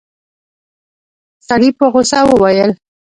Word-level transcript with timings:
سړي 1.47 1.69
په 1.77 1.85
غوسه 1.93 2.19
وويل. 2.27 2.71